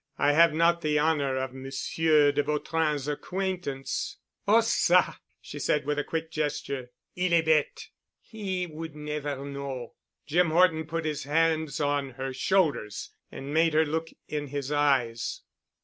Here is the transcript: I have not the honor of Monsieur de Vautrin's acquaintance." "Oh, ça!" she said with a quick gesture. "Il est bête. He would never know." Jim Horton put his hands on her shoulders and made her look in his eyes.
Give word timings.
I 0.17 0.31
have 0.33 0.51
not 0.51 0.81
the 0.81 0.97
honor 0.97 1.35
of 1.37 1.53
Monsieur 1.53 2.31
de 2.31 2.41
Vautrin's 2.41 3.07
acquaintance." 3.07 4.17
"Oh, 4.47 4.57
ça!" 4.61 5.17
she 5.39 5.59
said 5.59 5.85
with 5.85 5.99
a 5.99 6.03
quick 6.03 6.31
gesture. 6.31 6.89
"Il 7.15 7.31
est 7.33 7.45
bête. 7.45 7.89
He 8.19 8.65
would 8.65 8.95
never 8.95 9.45
know." 9.45 9.93
Jim 10.25 10.49
Horton 10.49 10.87
put 10.87 11.05
his 11.05 11.25
hands 11.25 11.79
on 11.79 12.13
her 12.15 12.33
shoulders 12.33 13.11
and 13.31 13.53
made 13.53 13.75
her 13.75 13.85
look 13.85 14.07
in 14.27 14.47
his 14.47 14.71
eyes. 14.71 15.41